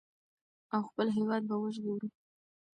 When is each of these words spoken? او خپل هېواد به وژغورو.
او 0.75 0.81
خپل 0.89 1.07
هېواد 1.17 1.41
به 1.49 1.55
وژغورو. 1.63 2.07